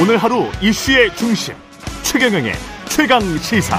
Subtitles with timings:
[0.00, 1.54] 오늘 하루 이슈의 중심
[2.02, 2.54] 최경영의
[2.88, 3.78] 최강 시사.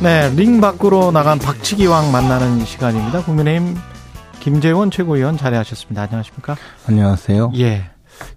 [0.00, 3.22] 네, 링 밖으로 나간 박치기왕 만나는 시간입니다.
[3.22, 3.76] 국민의힘
[4.44, 6.02] 김재원 최고위원 자리하셨습니다.
[6.02, 6.54] 안녕하십니까?
[6.86, 7.52] 안녕하세요.
[7.56, 7.84] 예.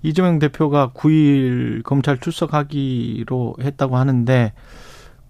[0.04, 4.54] 이재명 대표가 9일 검찰 출석하기로 했다고 하는데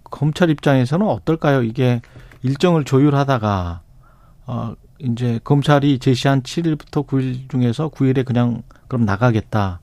[0.04, 1.64] 검찰 입장에서는 어떨까요?
[1.64, 2.00] 이게
[2.44, 3.80] 일정을 조율하다가
[4.46, 9.80] 어 이제 검찰이 제시한 7일부터 9일 중에서 9일에 그냥 그럼 나가겠다.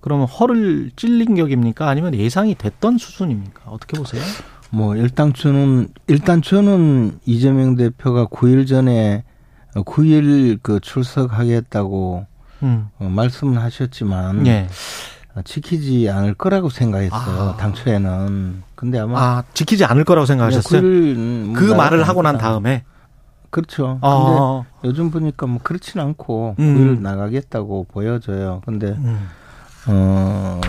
[0.00, 1.88] 그러면 허를 찔린 격입니까?
[1.88, 3.70] 아니면 예상이 됐던 수순입니까?
[3.70, 4.20] 어떻게 보세요?
[4.68, 9.24] 뭐 일단 저는 일단 저는 이재명 대표가 9일 전에
[9.74, 12.26] 9일 그 출석하겠다고
[12.62, 12.88] 음.
[12.98, 14.68] 어, 말씀을 하셨지만 예.
[15.44, 17.40] 지키지 않을 거라고 생각했어요.
[17.40, 17.56] 아.
[17.56, 18.62] 당초에는.
[18.74, 20.80] 근데 아마 아, 지키지 않을 거라고 생각하셨어요.
[20.80, 22.84] 그, 그 말을 하고 난 다음에
[23.50, 23.98] 그렇죠.
[24.02, 24.64] 아.
[24.80, 26.96] 근데 요즘 보니까 뭐 그렇진 않고 음.
[26.98, 28.62] 9일 나가겠다고 보여져요.
[28.66, 29.28] 근데 음.
[29.86, 30.60] 어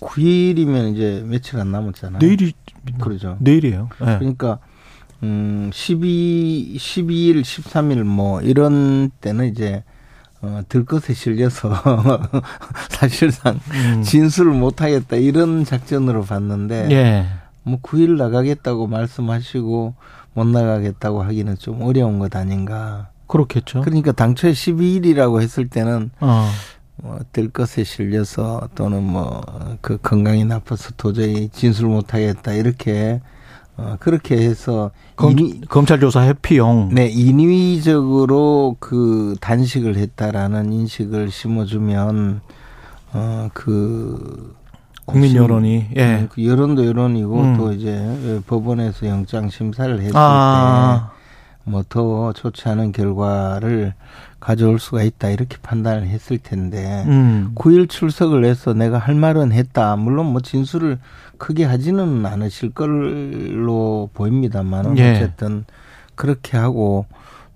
[0.00, 2.18] 9일이면 이제 며칠 안 남았잖아요.
[2.18, 2.52] 내일이
[3.00, 3.36] 그러죠.
[3.40, 3.88] 내일이에요.
[4.00, 4.18] 네.
[4.18, 4.58] 그러니까
[5.24, 9.82] 음 12, 12일, 13일 뭐 이런 때는 이제
[10.42, 11.72] 어, 들것에 실려서
[12.90, 14.02] 사실상 음.
[14.02, 17.26] 진술을 못 하겠다 이런 작전으로 봤는데 예.
[17.62, 19.94] 뭐 9일 나가겠다고 말씀하시고
[20.34, 23.08] 못 나가겠다고 하기는 좀 어려운 것 아닌가.
[23.26, 23.80] 그렇겠죠.
[23.80, 26.50] 그러니까 당초에 12일이라고 했을 때는 어.
[26.96, 29.42] 뭐들 것에 실려서 또는 뭐
[29.84, 33.20] 그 건강이 나빠서 도저히 진술 못 하겠다 이렇게
[33.76, 42.40] 어 그렇게 해서 검, 인위, 검찰 조사 회피용 네 인위적으로 그 단식을 했다라는 인식을 심어주면
[43.12, 44.54] 어그
[45.06, 47.56] 국민 여론이 예 네, 그 여론도 여론이고 음.
[47.56, 51.10] 또 이제 법원에서 영장 심사를 했을 아.
[51.10, 51.23] 때
[51.64, 53.94] 뭐더 좋지 않은 결과를
[54.40, 57.52] 가져올 수가 있다 이렇게 판단을 했을 텐데 음.
[57.54, 59.96] 9일 출석을 해서 내가 할 말은 했다.
[59.96, 60.98] 물론 뭐 진술을
[61.38, 65.12] 크게 하지는 않으실 걸로 보입니다만 예.
[65.16, 65.64] 어쨌든
[66.14, 67.06] 그렇게 하고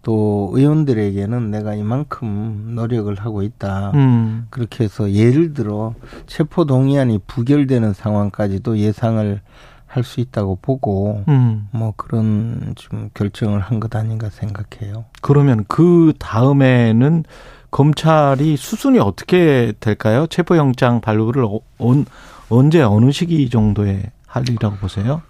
[0.03, 3.93] 또 의원들에게는 내가 이만큼 노력을 하고 있다.
[3.95, 4.47] 음.
[4.49, 5.95] 그렇게 해서 예를 들어
[6.27, 9.41] 체포 동의안이 부결되는 상황까지도 예상을
[9.89, 11.67] 할 수 있다고 보고 음.
[11.73, 15.07] 뭐 그런 좀 결정을 한 것 아닌가 생각해요.
[15.23, 17.25] 그러면 그 다음에는
[17.71, 20.27] 검찰이 수순이 어떻게 될까요?
[20.29, 21.47] 체포영장 발부를
[21.79, 22.05] 언,
[22.49, 25.23] 언제 어느 시기 정도에 할리라고 보세요?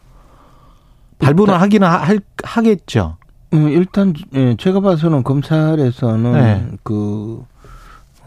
[1.19, 3.17] 발부는 하기는 할, 하겠죠.
[3.55, 6.69] 음, 일단 예, 제가 봐서는 검찰에서는 네.
[6.83, 7.45] 그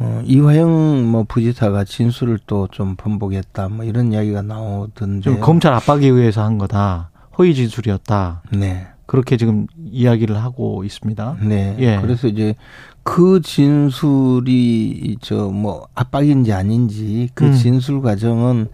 [0.03, 6.43] 어, 이화영 뭐 부지사가 진술을 또 좀 번복했다 뭐 이런 이야기가 나오던데 검찰 압박에 의해서
[6.43, 8.41] 한 거다 허위 진술이었다.
[8.53, 8.87] 네.
[9.05, 11.37] 그렇게 지금 이야기를 하고 있습니다.
[11.41, 11.75] 네.
[11.79, 11.99] 예.
[12.01, 12.55] 그래서 이제
[13.03, 17.53] 그 진술이 저 뭐 압박인지 아닌지 그 음.
[17.53, 18.67] 진술 과정은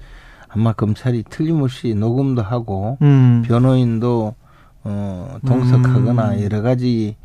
[0.49, 3.43] 아마 검찰이 틀림없이 녹음도 하고 음.
[3.45, 4.35] 변호인도
[4.83, 6.41] 어 동석하거나 음.
[6.43, 7.15] 여러 가지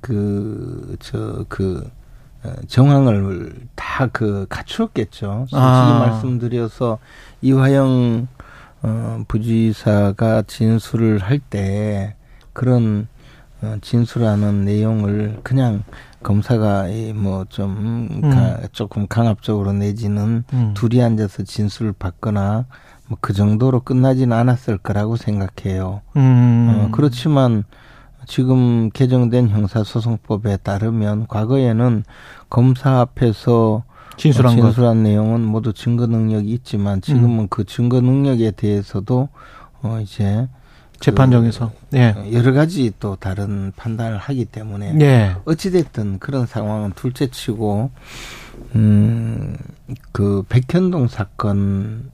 [0.00, 2.01] 그 저그 그 어,
[2.66, 5.46] 정황을 다 그 갖추었겠죠.
[5.48, 5.98] 솔직히 아.
[6.08, 6.98] 말씀드려서
[7.40, 8.26] 이화영
[8.82, 12.16] 어, 부지사가 진술을 할 때
[12.52, 13.06] 그런
[13.62, 15.84] 어, 진술하는 내용을 그냥
[16.24, 17.70] 검사가 뭐좀
[18.24, 18.56] 음.
[18.72, 20.74] 조금 강압적으로 내지는 음.
[20.74, 22.66] 둘이 앉아서 진술을 받거나
[23.08, 26.00] 뭐 그 정도로 끝나지는 않았을 거라고 생각해요.
[26.16, 26.68] 음.
[26.70, 27.64] 어, 그렇지만
[28.26, 32.04] 지금 개정된 형사소송법에 따르면 과거에는
[32.48, 33.84] 검사 앞에서
[34.16, 37.46] 진술한, 진술한 내용은 모두 증거 능력이 있지만 지금은 음.
[37.48, 39.28] 그 증거 능력에 대해서도
[39.82, 40.46] 어 이제
[41.00, 42.14] 재판정에서 그 예.
[42.32, 45.34] 여러 가지 또 다른 판단을 하기 때문에 예.
[45.44, 47.90] 어찌 됐든 그런 상황은 둘째치고
[48.76, 52.06] 음그 백현동 사건이라든가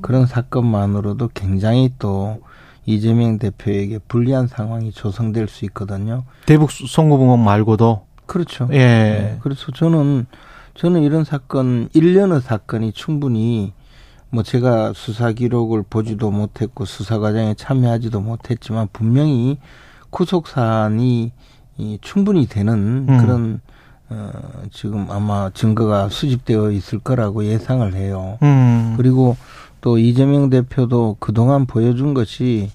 [0.00, 2.40] 그런 사건만으로도 굉장히 또
[2.86, 6.24] 이재명 대표에게 불리한 상황이 조성될 수 있거든요.
[6.46, 8.68] 대북 송고봉업 말고도 그렇죠.
[8.72, 8.78] 예.
[8.78, 9.38] 네.
[9.42, 10.26] 그래서 저는
[10.74, 13.72] 저는 이런 사건 일련의 사건이 충분히
[14.30, 19.58] 뭐 제가 수사 기록을 보지도 못했고 수사 과정에 참여하지도 못했지만 분명히
[20.10, 21.32] 구속 사안이
[21.78, 23.18] 이 충분히 되는 음.
[23.18, 23.60] 그런
[24.10, 24.30] 어
[24.70, 28.38] 지금 아마 증거가 수집되어 있을 거라고 예상을 해요.
[28.42, 28.94] 음.
[28.96, 29.36] 그리고
[29.84, 32.70] 또 이재명 대표도 그동안 보여준 것이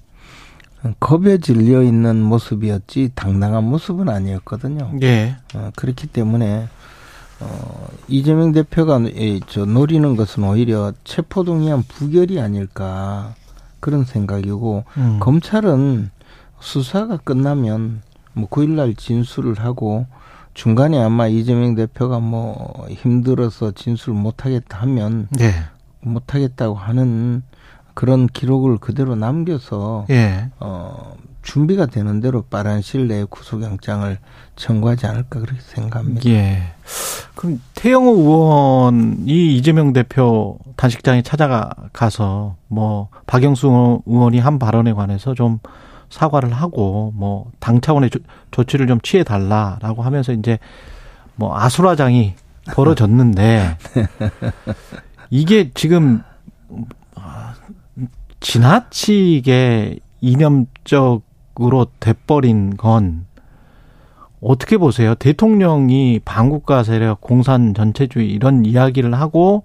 [1.00, 4.92] 겁에 질려 있는 모습이었지 당당한 모습은 아니었거든요.
[5.02, 5.36] 예.
[5.56, 6.68] 어, 그렇기 때문에
[7.40, 9.00] 어, 이재명 대표가
[9.48, 13.34] 저 노리는 것은 오히려 체포동의안 부결이 아닐까
[13.80, 15.18] 그런 생각이고 음.
[15.18, 16.10] 검찰은
[16.60, 18.02] 수사가 끝나면
[18.34, 20.06] 뭐 9일날 진술을 하고
[20.54, 25.50] 중간에 아마 이재명 대표가 뭐 힘들어서 진술 못하겠다 하면 네.
[26.00, 27.42] 못하겠다고 하는
[27.94, 30.50] 그런 기록을 그대로 남겨서 예.
[30.60, 34.18] 어 준비가 되는 대로 빠른 시일 내에 구속영장을
[34.56, 36.28] 청구하지 않을까 그렇게 생각합니다.
[36.30, 36.62] 예.
[37.34, 45.58] 그럼 태영호 의원이 이재명 대표 단식장에 찾아가서 뭐 박영수 의원이 한 발언에 관해서 좀
[46.10, 48.10] 사과를 하고 뭐 당 차원의
[48.50, 50.58] 조, 치를좀 취해 달라라고 하면서 이제
[51.36, 52.34] 뭐 아수라장이
[52.72, 53.78] 벌어졌는데
[55.30, 56.22] 이게 지금
[58.40, 63.26] 지나치게 이념적으로 돼버린 건
[64.40, 65.14] 어떻게 보세요?
[65.14, 69.64] 대통령이 반국가 세력, 공산 전체주의 이런 이야기를 하고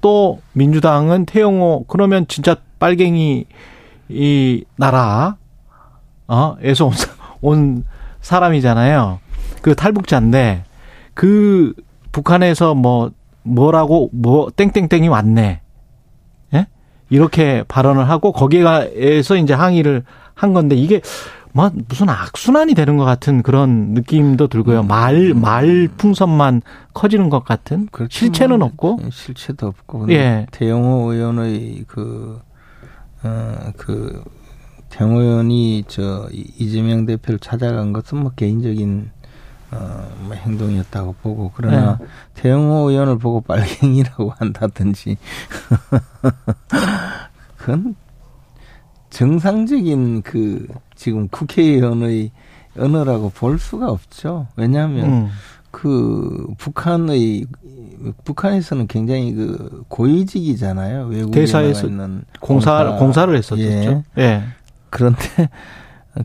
[0.00, 3.46] 또 민주당은 태영호 그러면 진짜 빨갱이
[4.08, 5.36] 이 나라
[6.26, 6.92] 어에서 온,
[7.40, 7.84] 온
[8.20, 9.20] 사람이잖아요.
[9.62, 10.64] 그 탈북자인데
[11.14, 11.74] 그
[12.12, 13.10] 북한에서 뭐
[13.50, 15.60] 뭐라고 뭐 땡땡땡이 왔네.
[16.54, 16.66] 예?
[17.08, 20.04] 이렇게 발언을 하고 거기에서 이제 항의를
[20.34, 21.00] 한 건데 이게
[21.52, 24.84] 뭐 무슨 악순환이 되는 것 같은 그런 느낌도 들고요.
[24.84, 26.62] 말, 말 풍선만
[26.94, 27.88] 커지는 것 같은.
[28.08, 29.00] 실체는 없고.
[29.10, 30.12] 실체도 없고.
[30.12, 30.46] 예.
[30.52, 32.40] 대영호 의원의 그,
[33.24, 34.22] 어, 그,
[34.90, 39.10] 대영호 의원이 저 이재명 대표를 찾아간 것은 뭐 개인적인
[39.72, 39.99] 어, 뭐
[40.36, 42.06] 행동이었다고 보고 그러나 네.
[42.34, 45.16] 대영호 의원을 보고 빨갱이라고 한다든지
[47.56, 47.94] 그건
[49.10, 52.30] 정상적인 그 지금 국회의원의
[52.78, 54.46] 언어라고 볼 수가 없죠.
[54.56, 55.28] 왜냐하면 음.
[55.70, 57.46] 그 북한의
[58.24, 61.06] 북한에서는 굉장히 그 고위직이잖아요.
[61.06, 63.62] 외국에 대사에서 있는 공사, 공사 공사를 했었죠.
[63.62, 64.02] 예.
[64.18, 64.42] 예.
[64.88, 65.48] 그런데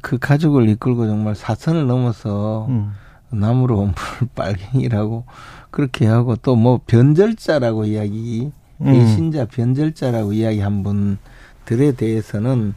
[0.02, 2.94] 그 가족을 이끌고 정말 사선을 넘어서 음.
[3.31, 5.25] 나무로 온불 빨갱이라고
[5.72, 8.51] 그렇게 하고 또 뭐 변절자라고 이야기
[8.81, 8.86] 음.
[8.86, 12.74] 배신자 변절자라고 이야기한 분들에 대해서는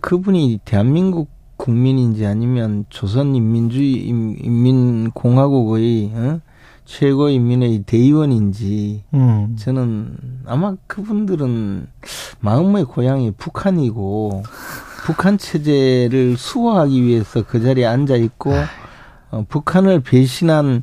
[0.00, 6.40] 그분이 대한민국 국민인지 아니면 조선인민주의 인민공화국의 어?
[6.86, 9.56] 최고인민의 대의원인지 음.
[9.58, 10.16] 저는
[10.46, 11.86] 아마 그분들은
[12.40, 14.42] 마음의 고향이 북한이고
[15.04, 18.52] 북한 체제를 수호하기 위해서 그 자리에 앉아 있고
[19.30, 20.82] 어, 북한을 배신한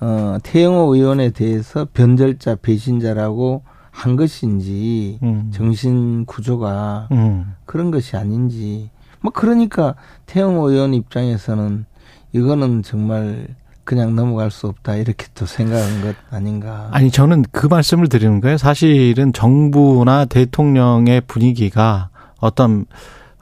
[0.00, 5.50] 어, 태영호 의원에 대해서 변절자 배신자라고 한 것인지 음.
[5.52, 7.54] 정신 구조가 음.
[7.64, 9.94] 그런 것이 아닌지 뭐 그러니까
[10.26, 11.86] 태영호 의원 입장에서는
[12.32, 13.46] 이거는 정말
[13.84, 16.88] 그냥 넘어갈 수 없다 이렇게 또 생각한 것 아닌가?
[16.90, 18.56] 아니 저는 그 말씀을 드리는 거예요.
[18.56, 22.08] 사실은 정부나 대통령의 분위기가
[22.40, 22.86] 어떤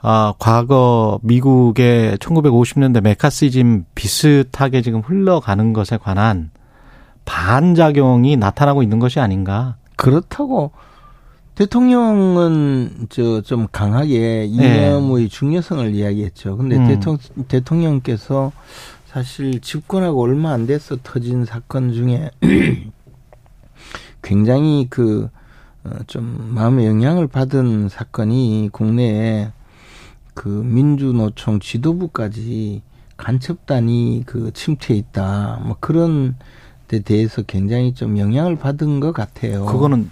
[0.05, 6.51] 아, 과거 미국의 1950년대 메카시즘 비슷하게 지금 흘러가는 것에 관한
[7.23, 9.77] 반작용이 나타나고 있는 것이 아닌가.
[9.95, 10.71] 그렇다고
[11.55, 15.27] 대통령은 저 좀 강하게 이념의 네.
[15.29, 16.57] 중요성을 이야기했죠.
[16.57, 16.87] 근데 음.
[16.87, 18.51] 대통령, 대통령께서
[19.05, 22.29] 사실 집권하고 얼마 안 돼서 터진 사건 중에
[24.21, 25.29] 굉장히 그,
[25.85, 29.51] 어, 좀 마음의 영향을 받은 사건이 국내에
[30.33, 32.81] 그 민주노총 지도부까지
[33.17, 35.61] 간첩단이 그 침투해 있다.
[35.63, 36.35] 뭐 그런
[36.87, 39.65] 데 대해서 굉장히 좀 영향을 받은 것 같아요.
[39.65, 40.09] 그거는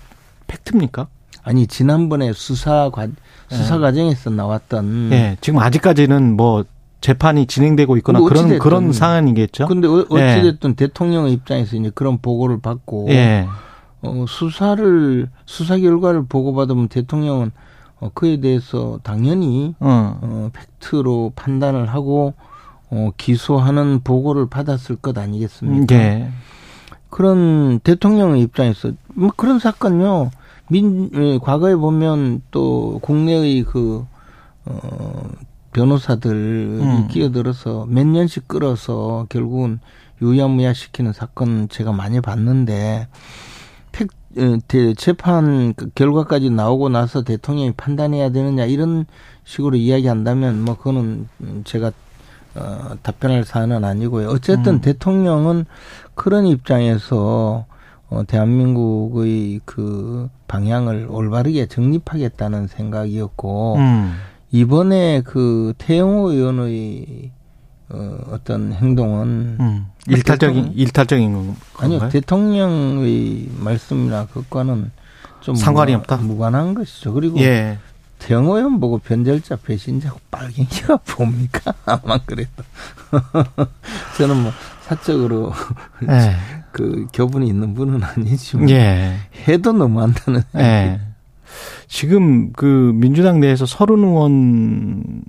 [0.47, 1.07] 팩트입니까?
[1.43, 3.07] 아니 지난번에 수사 과
[3.49, 3.81] 수사 네.
[3.81, 6.63] 과정에서 나왔던 네, 지금 아직까지는 뭐
[7.01, 9.67] 재판이 진행되고 있거나 뭐 그런 그런 상황이겠죠.
[9.67, 10.87] 근데 어, 어찌 됐든 네.
[10.87, 13.47] 대통령의 입장에서 이제 그런 보고를 받고 네.
[14.03, 17.51] 어, 수사를 수사 결과를 보고받으면 대통령은
[18.01, 20.19] 어, 그에 대해서 당연히 어.
[20.21, 22.33] 어, 팩트로 판단을 하고
[22.89, 25.95] 어, 기소하는 보고를 받았을 것 아니겠습니까?
[25.95, 26.29] 네.
[27.09, 30.31] 그런 대통령의 입장에서 뭐 그런 사건요.
[30.69, 34.05] 민 예, 과거에 보면 또 국내의 그
[34.65, 35.29] 어,
[35.73, 37.07] 변호사들이 음.
[37.09, 39.79] 끼어들어서 몇 년씩 끌어서 결국은
[40.21, 43.50] 유야무야 시키는 사건 제가 많이 봤는데 어,
[44.97, 49.05] 재판 그 결과까지 나오고 나서 대통령이 판단해야 되느냐 이런
[49.43, 51.27] 식으로 이야기한다면 뭐 그거는
[51.63, 51.91] 제가
[52.55, 54.29] 어, 답변할 사안은 아니고요.
[54.29, 54.81] 어쨌든 음.
[54.81, 55.65] 대통령은
[56.15, 57.65] 그런 입장에서
[58.09, 64.13] 어, 대한민국의 그 방향을 올바르게 정립하겠다는 생각이었고 음.
[64.51, 67.31] 이번에 그 태영호 의원의
[67.93, 69.85] 어, 어떤 행동은 음.
[70.07, 71.55] 일탈적인 대통령, 일탈적인 건가요?
[71.77, 74.91] 아니요 대통령의 말씀이나 그것과는
[75.41, 76.17] 좀 상관이 없다.
[76.17, 77.13] 무관한 것이죠.
[77.13, 77.77] 그리고 예.
[78.19, 81.73] 대응의원 보고 변절자 배신자고 빨갱이가 뭡니까?
[81.85, 82.63] 아마 그래도
[84.17, 84.51] 저는 뭐
[84.83, 85.51] 사적으로
[86.07, 86.35] 예.
[86.71, 89.17] 그 교분이 있는 분은 아니지만 예.
[89.47, 90.43] 해도 너무한다는.
[90.57, 91.01] 예.
[91.87, 95.23] 지금 그 민주당 내에서 서른 의원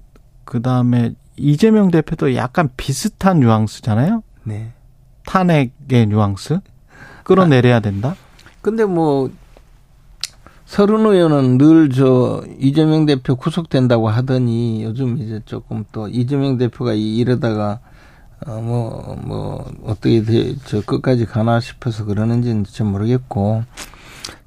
[0.44, 4.22] 그 다음에 이재명 대표도 약간 비슷한 뉘앙스잖아요.
[4.44, 4.72] 네.
[5.26, 6.60] 탄핵의 뉘앙스
[7.24, 8.14] 끌어내려야 된다.
[8.60, 9.30] 근데 뭐
[10.64, 17.80] 서른 의원은 늘 저 이재명 대표 구속된다고 하더니 요즘 이제 조금 또 이재명 대표가 이러다가
[18.46, 23.64] 어뭐뭐 뭐 어떻게 돼, 저 끝까지 가나 싶어서 그러는지는 잘 모르겠고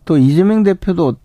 [0.04, 1.16] 또 이재명 대표도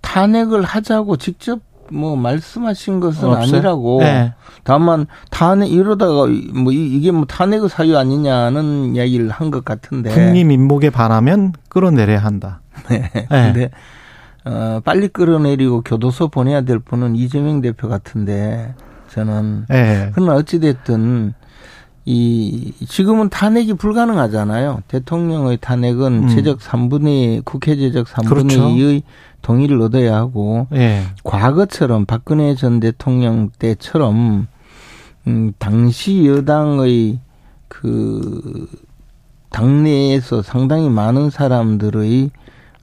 [0.00, 3.42] 탄핵을 하자고 직접 뭐 말씀하신 것은 없어요?
[3.42, 4.00] 아니라고.
[4.00, 4.32] 네.
[4.64, 10.10] 다만 탄핵 이러다가 뭐 이게 뭐 탄핵의 사유 아니냐는 이야기를 한 것 같은데.
[10.10, 12.60] 국민 민목에 반하면 끌어내려야 한다.
[12.88, 13.10] 네.
[13.12, 13.26] 네.
[13.28, 13.70] 근데
[14.44, 18.74] 어 빨리 끌어내리고 교도소 보내야 될 분은 이재명 대표 같은데
[19.10, 20.10] 저는 네.
[20.14, 21.34] 그러나 어찌 됐든
[22.06, 24.80] 이 지금은 탄핵이 불가능하잖아요.
[24.88, 26.28] 대통령의 탄핵은 음.
[26.28, 28.68] 제적 3분의 국회 제적 3분의 그렇죠.
[28.68, 29.02] 2의
[29.42, 31.02] 동의를 얻어야 하고 예.
[31.24, 34.46] 과거처럼 박근혜 전 대통령 때처럼
[35.26, 37.20] 음 당시 여당의
[37.68, 38.68] 그
[39.50, 42.30] 당내에서 상당히 많은 사람들의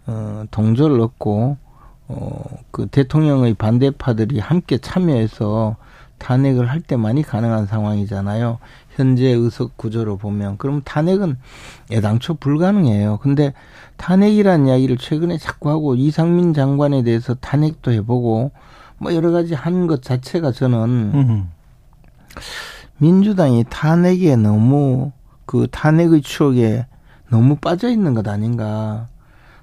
[0.07, 1.57] 어 동조를 얻고
[2.07, 5.75] 어그 대통령의 반대파들이 함께 참여해서
[6.17, 8.59] 탄핵을 할 때만이 가능한 상황이잖아요.
[8.95, 11.38] 현재 의석 구조로 보면 그럼 탄핵은
[11.91, 13.17] 애당초 불가능해요.
[13.21, 13.53] 근데
[13.97, 18.51] 탄핵이라는 이야기를 최근에 자꾸 하고 이상민 장관에 대해서 탄핵도 해보고
[18.97, 21.50] 뭐 여러 가지 한 것 자체가 저는 음.
[22.97, 25.12] 민주당이 탄핵에 너무
[25.45, 26.86] 그 탄핵의 추억에
[27.29, 29.07] 너무 빠져 있는 것 아닌가.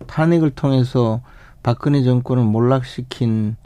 [0.07, 1.21] 탄핵을 통해서
[1.63, 3.57] 박근혜 정권을 몰락시킨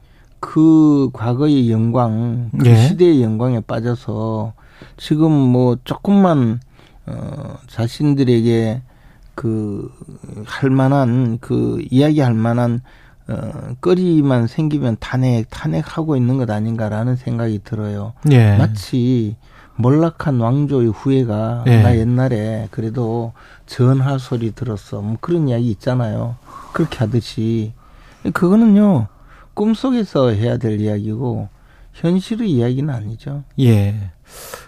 [0.40, 2.76] 그 과거의 영광, 그 예.
[2.76, 4.52] 시대의 영광에 빠져서
[4.97, 6.61] 지금 뭐 조금만
[7.07, 8.83] 어 자신들에게
[9.35, 9.90] 그
[10.47, 12.80] 할 만한 그 이야기할 만한
[13.28, 18.14] 어 거리만 생기면 탄핵 탄핵하고 있는 것 아닌가라는 생각이 들어요.
[18.30, 18.57] 예.
[18.57, 19.37] 마치
[19.76, 21.83] 몰락한 왕조의 후예가 예.
[21.83, 23.33] 나 옛날에 그래도
[23.66, 25.00] 전하 소리 들었어.
[25.02, 26.37] 뭐 그런 이야기 있잖아요.
[26.73, 27.73] 그렇게 하듯이
[28.33, 29.07] 그거는요
[29.59, 31.49] 꿈속에서 해야 될 이야기고
[31.93, 33.43] 현실의 이야기는 아니죠.
[33.59, 34.12] 예.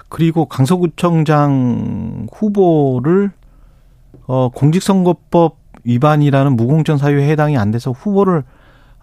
[0.09, 3.31] 그리고 강서구청장 후보를
[4.27, 8.43] 어 공직선거법 위반이라는 무공천 사유에 해당이 안 돼서 후보를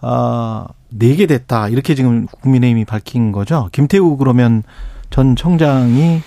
[0.02, 3.70] 아 내게 됐다 이렇게 지금 국민의힘이 밝힌 거죠.
[3.72, 4.64] 김태우 그러면
[5.10, 6.20] 전 청장이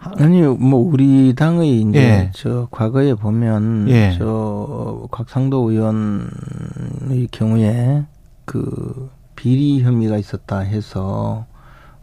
[0.00, 2.30] 아니요, 뭐 우리 당의 이제 예.
[2.32, 4.14] 저 과거에 보면 예.
[4.16, 8.04] 저 곽상도 의원의 경우에
[8.46, 11.44] 그 비리 혐의가 있었다 해서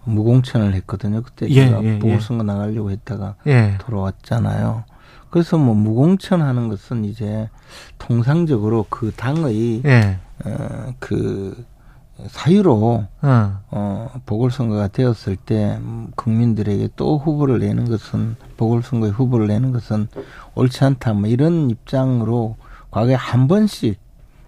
[0.04, 1.24] 무공천을 했거든요.
[1.24, 2.46] 그때 예, 제가 예, 보궐선거 예.
[2.46, 3.78] 나가려고 했다가 예.
[3.80, 4.84] 돌아왔잖아요.
[5.32, 7.50] 그래서 뭐 무공천 하는 것은 이제
[7.98, 10.20] 통상적으로 그 당의 예.
[10.46, 11.66] 어, 그
[12.28, 13.62] 사유로 어.
[13.72, 15.80] 어 보궐선거가 되었을 때
[16.16, 20.08] 국민들에게 또 후보를 내는 것은 보궐선거에 후보를 내는 것은
[20.54, 22.56] 옳지 않다 뭐 이런 입장으로
[22.92, 24.03] 과거에 한 번씩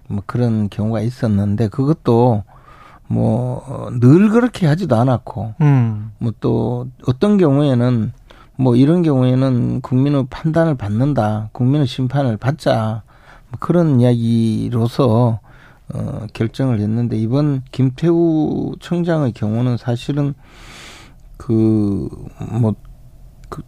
[0.08, 2.44] 뭐 그런 경우가 있었는데 그것도
[3.08, 6.12] 뭐 늘 그렇게 하지도 않았고 음.
[6.20, 8.12] 뭐또 어떤 경우에는
[8.58, 13.04] 뭐 이런 경우에는 국민의 판단을 받는다 국민의 심판을 받자
[13.50, 15.40] 뭐 그런 이야기로서
[15.94, 20.34] 어 결정을 했는데 이번 김태우 청장의 경우는 사실은
[21.38, 22.76] 그뭐
[23.50, 23.62] 그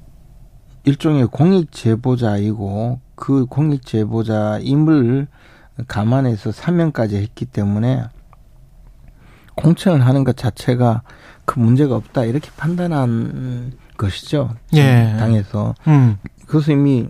[0.86, 5.28] 일종의 공익 제보자이고 그 공익 제보자 임을
[5.88, 8.04] 감안해서 사명까지 했기 때문에
[9.56, 11.02] 공천을 하는 것 자체가
[11.46, 14.56] 그 문제가 없다 이렇게 판단한 것이죠.
[14.74, 15.16] 예.
[15.18, 16.18] 당에서 음.
[16.46, 17.10] 그래서 이미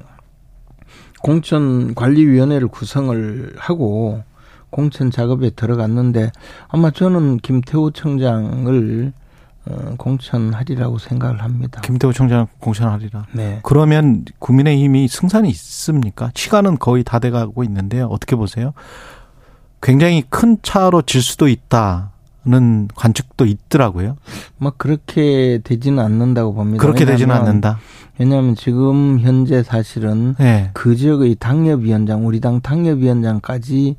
[1.22, 4.24] 공천 관리위원회를 구성을 하고
[4.70, 6.32] 공천 작업에 들어갔는데
[6.68, 9.27] 아마 저는 김태우 청장을 어,
[9.98, 11.82] 공천하리라고 생각을 합니다.
[11.82, 13.26] 김태우 청장 공천하리라.
[13.34, 13.60] 네.
[13.64, 16.32] 그러면 국민의힘이 승산이 있습니까?
[16.36, 18.08] 시간은 거의 다 돼가고 있는데요.
[18.08, 18.74] 어떻게 보세요?
[19.82, 22.12] 굉장히 큰 차로 질 수도 있다.
[22.50, 24.16] 는 관측도 있더라고요.
[24.58, 26.82] 뭐 그렇게 되지는 않는다고 봅니다.
[26.82, 27.78] 그렇게 되지는 않는다.
[28.18, 30.70] 왜냐하면 지금 현재 사실은 네.
[30.72, 33.98] 그 지역의 당협위원장, 우리 당 당협위원장까지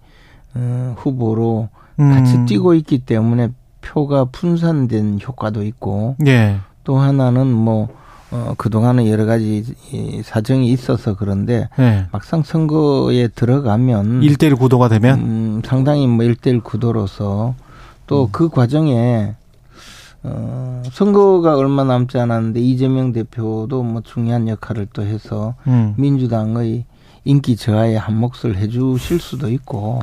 [0.55, 1.69] 어, 후보로
[2.01, 2.11] 음.
[2.11, 3.51] 같이 뛰고 있기 때문에
[3.88, 6.59] 표가 분산된 효과도 있고 네.
[6.85, 7.88] 또 하나는 뭐
[8.30, 12.07] 어, 그동안은 여러 가지 이 사정이 있어서 그런데 네.
[12.12, 17.54] 막상 선거에 들어가면 일대일 구도가 되면 음, 상당히 뭐일대일 구도로서
[18.07, 18.50] 또그 음.
[18.50, 19.35] 과정에
[20.23, 25.95] 어, 선거가 얼마 남지 않았는데 이재명 대표도 뭐 중요한 역할을 또 해서 음.
[25.97, 26.85] 민주당의
[27.25, 30.00] 인기 저하에 한 몫을 해 주실 수도 있고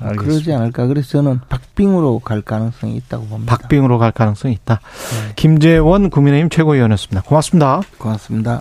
[0.00, 0.22] 알겠습니다.
[0.22, 0.86] 그러지 않을까.
[0.86, 3.56] 그래서 저는 박빙으로 갈 가능성이 있다고 봅니다.
[3.56, 4.80] 박빙으로 갈 가능성이 있다.
[4.80, 5.32] 네.
[5.36, 7.22] 김재원 국민의힘 최고위원이었습니다.
[7.22, 7.80] 고맙습니다.
[7.98, 8.60] 고맙습니다.